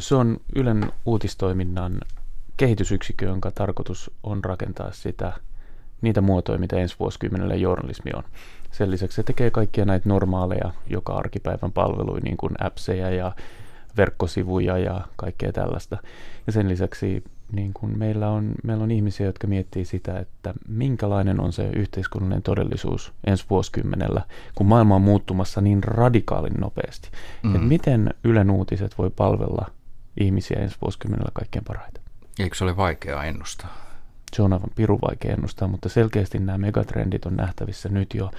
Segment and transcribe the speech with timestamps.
[0.00, 2.00] Se on Ylen uutistoiminnan
[2.56, 5.32] kehitysyksikkö, jonka tarkoitus on rakentaa sitä,
[6.02, 8.22] niitä muotoja, mitä ensi vuosikymmenellä journalismi on.
[8.70, 13.32] Sen lisäksi se tekee kaikkia näitä normaaleja joka arkipäivän palveluja, niin kuin appseja ja
[13.96, 15.98] verkkosivuja ja kaikkea tällaista.
[16.46, 21.40] Ja sen lisäksi niin kuin meillä, on, meillä on ihmisiä, jotka miettii sitä, että minkälainen
[21.40, 24.22] on se yhteiskunnallinen todellisuus ensi vuosikymmenellä,
[24.54, 27.08] kun maailma on muuttumassa niin radikaalin nopeasti.
[27.42, 27.54] Mm.
[27.54, 29.70] Että miten Ylen uutiset voi palvella
[30.20, 32.02] ihmisiä ensi vuosikymmenellä kaikkein parhaiten.
[32.38, 33.76] Eikö se ole vaikeaa ennustaa?
[34.36, 38.30] Se on aivan pirun vaikea ennustaa, mutta selkeästi nämä megatrendit on nähtävissä nyt jo,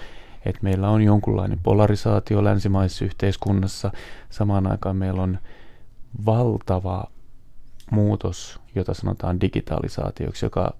[0.45, 3.91] että meillä on jonkunlainen polarisaatio länsimaisessa yhteiskunnassa.
[4.29, 5.39] Samaan aikaan meillä on
[6.25, 7.03] valtava
[7.91, 10.73] muutos, jota sanotaan digitalisaatioksi, joka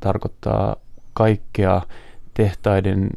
[0.00, 0.76] tarkoittaa
[1.12, 1.82] kaikkea
[2.34, 3.10] tehtaiden,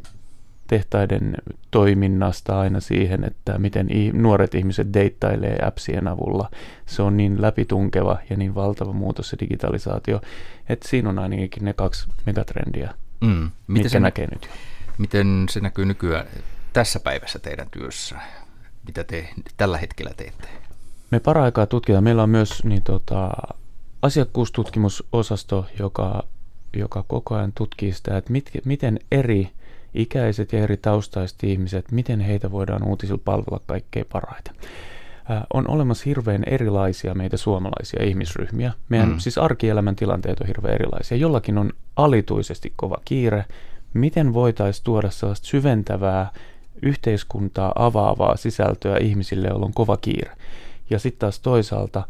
[0.67, 1.35] tehtaiden
[1.71, 6.49] toiminnasta aina siihen, että miten nuoret ihmiset deittailee appsien avulla.
[6.85, 10.21] Se on niin läpitunkeva ja niin valtava muutos se digitalisaatio,
[10.69, 13.27] että siinä on ainakin ne kaksi megatrendiä, mm.
[13.27, 14.51] Miten mitkä se, näkee nyt jo.
[14.97, 16.27] Miten se näkyy nykyään
[16.73, 18.15] tässä päivässä teidän työssä?
[18.87, 20.47] Mitä te tällä hetkellä teette?
[21.11, 22.03] Me paraikaa tutkitaan.
[22.03, 23.31] Meillä on myös niin, tota,
[24.01, 26.23] asiakkuustutkimusosasto, joka,
[26.73, 29.49] joka koko ajan tutkii sitä, että mit, miten eri
[29.95, 34.55] ikäiset ja eri taustaiset ihmiset, miten heitä voidaan uutisilla palvella kaikkein parhaiten.
[35.53, 38.73] On olemassa hirveän erilaisia meitä suomalaisia ihmisryhmiä.
[38.89, 39.19] Meidän mm.
[39.19, 41.17] siis arkielämän tilanteet on hirveän erilaisia.
[41.17, 43.45] Jollakin on alituisesti kova kiire.
[43.93, 46.31] Miten voitaisiin tuoda sellaista syventävää,
[46.81, 50.31] yhteiskuntaa avaavaa sisältöä ihmisille, joilla on kova kiire?
[50.89, 52.03] Ja sitten taas toisaalta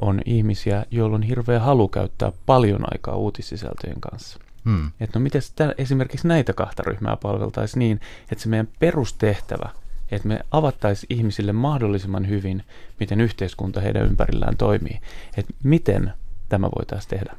[0.00, 4.38] on ihmisiä, joilla on hirveä halu käyttää paljon aikaa uutissisältöjen kanssa.
[4.68, 4.90] Hmm.
[5.00, 5.42] Että no miten
[5.78, 8.00] esimerkiksi näitä kahta ryhmää palveltaisiin niin,
[8.32, 9.70] että se meidän perustehtävä,
[10.10, 12.64] että me avattaisiin ihmisille mahdollisimman hyvin,
[13.00, 15.00] miten yhteiskunta heidän ympärillään toimii.
[15.36, 16.12] Että miten
[16.48, 17.36] tämä voitaisiin tehdä.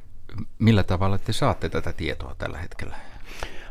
[0.59, 2.95] Millä tavalla te saatte tätä tietoa tällä hetkellä?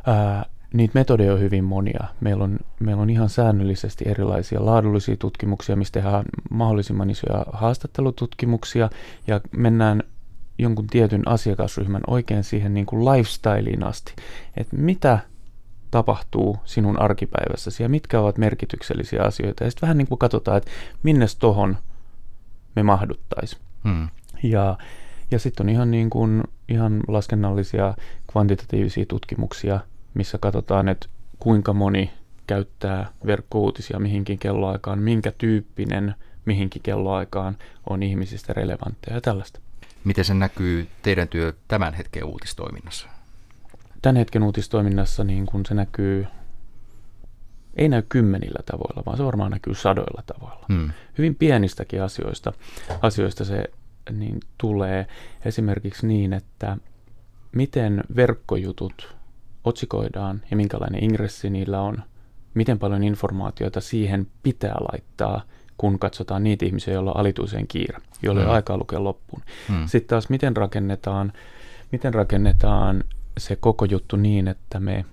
[0.06, 2.04] Ää, Niitä metodeja on hyvin monia.
[2.21, 8.91] Meillä on, meillä on ihan säännöllisesti erilaisia laadullisia tutkimuksia, mistä tehdään mahdollisimman isoja haastattelututkimuksia
[9.27, 10.03] ja mennään
[10.59, 14.15] jonkun tietyn asiakasryhmän oikein siihen niin kuin lifestyleen asti,
[14.57, 15.19] että mitä
[15.91, 19.65] tapahtuu sinun arkipäivässäsi ja mitkä ovat merkityksellisiä asioita.
[19.65, 20.71] Ja sitten vähän niin kuin katsotaan, että
[21.03, 21.77] minne tohon
[22.77, 23.63] me mahduttaisiin.
[23.85, 24.09] Hmm.
[24.43, 24.79] Ja,
[25.31, 27.95] ja sitten on ihan, niin kuin, ihan laskennallisia
[28.33, 29.81] kvantitatiivisia tutkimuksia–
[30.19, 31.09] missä katsotaan, että
[31.39, 32.11] kuinka moni
[32.47, 36.15] käyttää verkkouutisia mihinkin kelloaikaan, minkä tyyppinen
[36.45, 37.57] mihinkin kelloaikaan
[37.91, 39.61] on ihmisistä relevantteja ja tällaista.
[40.04, 43.09] Miten se näkyy teidän työ tämän hetken uutistoiminnassa?
[44.03, 46.26] Tämän hetken uutistoiminnassa niin kun se näkyy,
[47.76, 50.66] ei näy kymmenillä tavoilla, vaan se varmaan näkyy sadoilla tavoilla.
[50.72, 50.91] Hmm.
[51.19, 52.53] Hyvin pienistäkin asioista,
[53.03, 53.64] asioista se
[54.10, 55.06] niin tulee
[55.44, 56.76] esimerkiksi niin, että
[57.53, 59.16] miten verkkojutut
[59.65, 62.03] otsikoidaan ja minkälainen ingressi niillä on,
[62.54, 65.42] miten paljon informaatiota siihen pitää laittaa,
[65.78, 68.50] kun katsotaan niitä ihmisiä, joilla on alituiseen kiire, joilla mm.
[68.50, 69.43] aikaa lukea loppuun.
[69.69, 69.87] Mm.
[69.87, 71.33] Sitten taas miten rakennetaan,
[71.93, 73.05] miten rakennetaan
[73.39, 75.05] se koko juttu niin, että me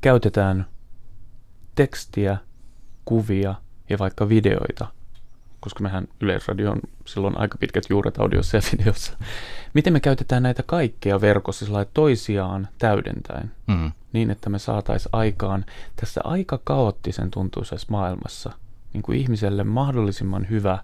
[0.00, 0.66] käytetään
[1.74, 2.36] tekstiä,
[3.04, 3.54] kuvia
[3.90, 4.86] ja vaikka videoita–
[5.60, 9.12] koska mehän Yleisradio on silloin aika pitkät juuret audiossa ja videossa.
[9.74, 13.92] Miten me käytetään näitä kaikkea verkossa sillä toisiaan täydentäen, mm.
[14.12, 15.64] niin että me saataisiin aikaan
[15.96, 18.52] tässä aika kaoottisen tuntuisessa maailmassa
[18.92, 20.78] niin kuin ihmiselle mahdollisimman hyvä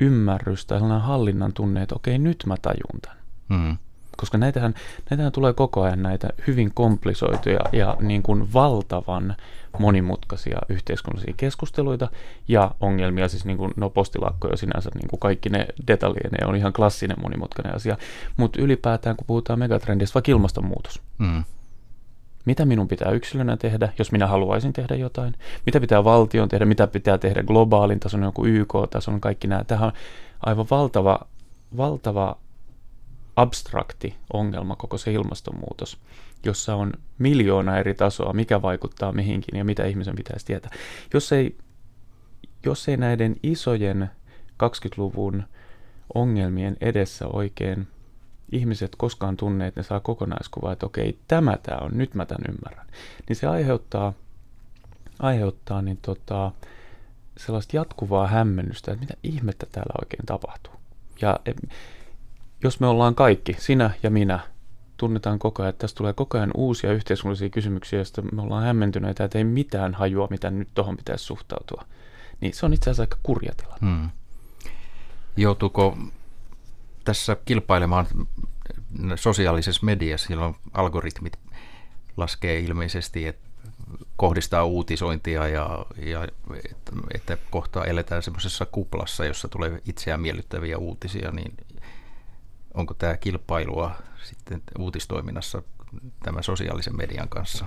[0.00, 3.18] ymmärrys tai sellainen hallinnan tunne, että okei, nyt mä tajun tämän.
[3.48, 3.76] Mm
[4.18, 4.74] koska näitähän,
[5.10, 9.36] näitähän tulee koko ajan näitä hyvin komplisoituja ja niin kuin valtavan
[9.78, 12.10] monimutkaisia yhteiskunnallisia keskusteluita
[12.48, 16.72] ja ongelmia, siis niin kuin, no postilakkoja sinänsä, niin kuin kaikki ne ne on ihan
[16.72, 17.96] klassinen monimutkainen asia,
[18.36, 21.02] mutta ylipäätään kun puhutaan megatrendistä, vaikka ilmastonmuutos.
[21.18, 21.44] Mm.
[22.48, 25.34] Mitä minun pitää yksilönä tehdä, jos minä haluaisin tehdä jotain?
[25.66, 26.64] Mitä pitää valtion tehdä?
[26.64, 29.64] Mitä pitää tehdä globaalin tason, joku YK-tason, kaikki nämä.
[29.64, 29.92] Tähän on
[30.46, 31.20] aivan valtava,
[31.76, 32.36] valtava
[33.36, 35.98] abstrakti ongelma koko se ilmastonmuutos,
[36.44, 40.70] jossa on miljoona eri tasoa, mikä vaikuttaa mihinkin ja mitä ihmisen pitäisi tietää.
[41.14, 41.56] Jos ei,
[42.64, 44.10] jos ei näiden isojen
[44.64, 45.42] 20-luvun
[46.14, 47.88] ongelmien edessä oikein
[48.52, 52.54] ihmiset koskaan tunne, että ne saa kokonaiskuvaa, että okei, tämä tämä on, nyt mä tämän
[52.54, 52.86] ymmärrän,
[53.28, 54.12] niin se aiheuttaa,
[55.18, 56.52] aiheuttaa niin tota,
[57.36, 60.72] sellaista jatkuvaa hämmennystä, että mitä ihmettä täällä oikein tapahtuu.
[61.20, 61.40] Ja
[62.64, 64.40] jos me ollaan kaikki, sinä ja minä,
[64.96, 69.24] tunnetaan koko ajan, että tästä tulee koko ajan uusia yhteiskunnallisia kysymyksiä, joista me ollaan hämmentyneitä,
[69.24, 71.84] että ei mitään hajua, mitä nyt tuohon pitäisi suhtautua.
[72.40, 73.80] Niin se on itse asiassa aika kurja tilanne.
[73.80, 74.10] Hmm.
[75.36, 75.98] Joutuuko
[77.08, 78.06] tässä kilpailemaan
[79.16, 81.38] sosiaalisessa mediassa, silloin algoritmit
[82.16, 83.48] laskee ilmeisesti, että
[84.16, 86.24] kohdistaa uutisointia ja, ja
[86.70, 91.56] että, että kohta eletään semmoisessa kuplassa, jossa tulee itseään miellyttäviä uutisia, niin
[92.74, 93.90] onko tämä kilpailua
[94.22, 95.62] sitten uutistoiminnassa
[96.24, 97.66] tämän sosiaalisen median kanssa?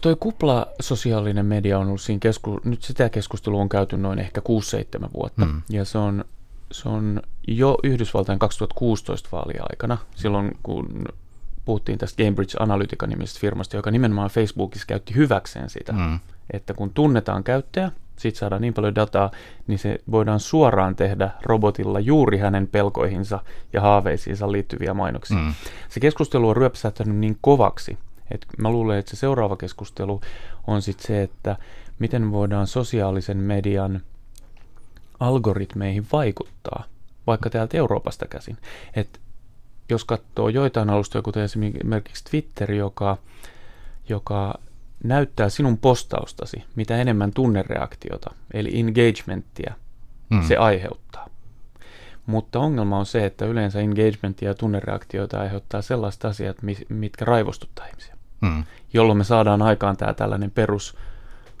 [0.00, 2.60] Toi kupla sosiaalinen media on ollut siinä kesku...
[2.64, 4.40] nyt sitä keskustelua on käyty noin ehkä
[5.04, 5.62] 6-7 vuotta, mm.
[5.68, 6.24] ja se on,
[6.72, 11.04] se on jo Yhdysvaltain 2016 vaalien aikana, silloin kun
[11.64, 16.20] puhuttiin tästä Cambridge Analytica nimisestä firmasta, joka nimenomaan Facebookissa käytti hyväkseen sitä, mm.
[16.50, 19.30] että kun tunnetaan käyttäjä, siitä saadaan niin paljon dataa,
[19.66, 23.40] niin se voidaan suoraan tehdä robotilla juuri hänen pelkoihinsa
[23.72, 25.36] ja haaveisiinsa liittyviä mainoksia.
[25.36, 25.54] Mm.
[25.88, 27.98] Se keskustelu on ryöpsähtänyt niin kovaksi,
[28.30, 30.20] että mä luulen, että se seuraava keskustelu
[30.66, 31.56] on sitten se, että
[31.98, 34.00] miten voidaan sosiaalisen median
[35.22, 36.84] algoritmeihin vaikuttaa,
[37.26, 38.58] vaikka täältä Euroopasta käsin.
[38.96, 39.18] Että
[39.88, 43.16] jos katsoo joitain alustoja, kuten esimerkiksi Twitter, joka,
[44.08, 44.54] joka
[45.04, 49.74] näyttää sinun postaustasi, mitä enemmän tunnereaktiota, eli engagementtia
[50.30, 50.42] mm.
[50.42, 51.28] se aiheuttaa.
[52.26, 56.56] Mutta ongelma on se, että yleensä engagementtia ja tunnereaktioita aiheuttaa sellaiset asiat,
[56.88, 58.16] mitkä raivostuttaa ihmisiä.
[58.40, 58.64] Mm.
[58.92, 60.96] Jolloin me saadaan aikaan tämä tällainen perus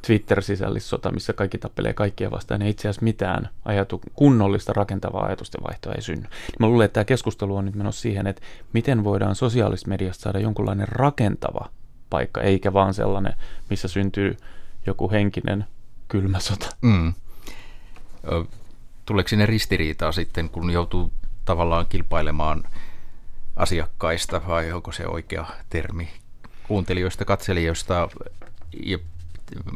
[0.06, 5.92] Twitter-sisällissota, missä kaikki tappelee kaikkia vastaan, ja itse asiassa mitään ajatu, kunnollista rakentavaa ajatusten vaihtoa
[5.92, 6.28] ei synny.
[6.58, 10.38] Mä luulen, että tämä keskustelu on nyt menossa siihen, että miten voidaan sosiaalisesta mediasta saada
[10.38, 11.68] jonkunlainen rakentava
[12.10, 13.34] paikka, eikä vaan sellainen,
[13.70, 14.36] missä syntyy
[14.86, 15.64] joku henkinen
[16.08, 16.66] kylmä sota.
[16.80, 17.14] Mm.
[19.06, 21.12] Tuleeko sinne ristiriitaa sitten, kun joutuu
[21.44, 22.62] tavallaan kilpailemaan
[23.56, 26.08] asiakkaista, vai onko se oikea termi,
[26.68, 28.08] kuuntelijoista, katselijoista
[28.84, 28.98] ja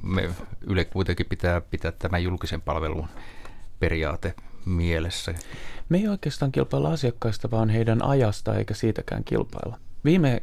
[0.03, 0.31] me
[0.67, 3.09] Yle kuitenkin pitää pitää tämän julkisen palvelun
[3.81, 4.35] periaate
[4.65, 5.35] mielessä.
[5.89, 9.79] Me ei oikeastaan kilpailla asiakkaista, vaan heidän ajasta eikä siitäkään kilpailla.
[10.05, 10.43] Viime,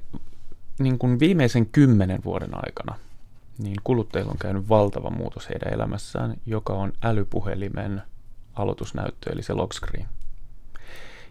[0.79, 2.95] niin kuin viimeisen kymmenen vuoden aikana
[3.57, 8.01] niin kuluttajilla on käynyt valtava muutos heidän elämässään, joka on älypuhelimen
[8.53, 10.07] aloitusnäyttö, eli se lockscreen.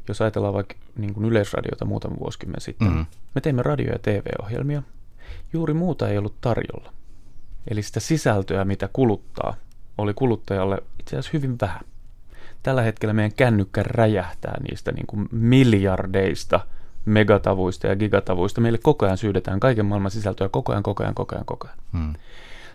[0.08, 3.06] Jos ajatellaan vaikka niin kuin yleisradiota muutama vuosikymmen sitten, mm-hmm.
[3.34, 4.82] me teimme radio- ja TV-ohjelmia.
[5.52, 6.92] Juuri muuta ei ollut tarjolla.
[7.68, 9.54] Eli sitä sisältöä, mitä kuluttaa,
[9.98, 11.80] oli kuluttajalle itse asiassa hyvin vähän.
[12.62, 16.60] Tällä hetkellä meidän kännykkä räjähtää niistä niin kuin miljardeista
[17.04, 18.60] megatavuista ja gigatavuista.
[18.60, 21.78] Meille koko ajan syydetään kaiken maailman sisältöä koko ajan, koko ajan, koko ajan, koko ajan.
[21.92, 22.14] Hmm.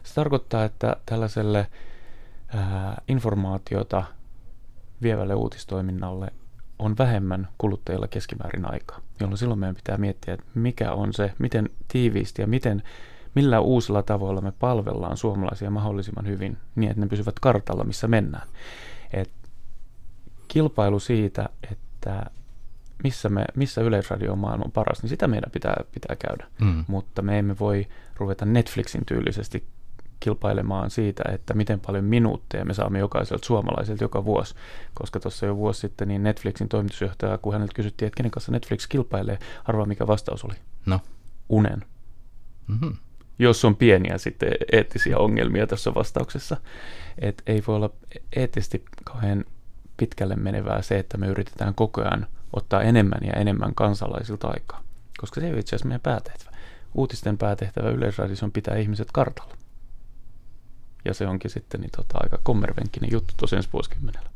[0.03, 1.67] Se tarkoittaa, että tällaiselle
[2.47, 4.03] ää, informaatiota
[5.01, 6.27] vievälle uutistoiminnalle
[6.79, 11.69] on vähemmän kuluttajilla keskimäärin aikaa, jolloin silloin meidän pitää miettiä, että mikä on se, miten
[11.87, 12.83] tiiviisti ja miten
[13.37, 18.47] millä uusilla tavoilla me palvellaan suomalaisia mahdollisimman hyvin niin, että ne pysyvät kartalla, missä mennään.
[19.13, 19.31] Et
[20.47, 22.25] kilpailu siitä, että
[23.03, 26.47] missä, me, missä yleisradio on maailman paras, niin sitä meidän pitää, pitää käydä.
[26.61, 26.85] Mm.
[26.87, 29.67] Mutta me emme voi ruveta Netflixin tyylisesti
[30.19, 34.55] kilpailemaan siitä, että miten paljon minuutteja me saamme jokaiselta suomalaiselta joka vuosi.
[34.93, 38.87] Koska tuossa jo vuosi sitten niin Netflixin toimitusjohtaja, kun häneltä kysyttiin, että kenen kanssa Netflix
[38.87, 40.55] kilpailee, arvaa mikä vastaus oli.
[40.85, 40.99] No.
[41.49, 41.85] Unen.
[42.67, 42.97] Mm-hmm
[43.39, 46.57] jos on pieniä sitten eettisiä ongelmia tässä vastauksessa.
[47.19, 47.89] Et ei voi olla
[48.35, 49.45] eettisesti kauhean
[49.97, 54.83] pitkälle menevää se, että me yritetään koko ajan ottaa enemmän ja enemmän kansalaisilta aikaa,
[55.17, 56.57] koska se ei ole itse asiassa meidän päätehtävä.
[56.93, 59.57] Uutisten päätehtävä yleisradiossa on pitää ihmiset kartalla.
[61.05, 64.29] Ja se onkin sitten niin tota, aika kommervenkkinen juttu tosiaan vuosikymmenellä.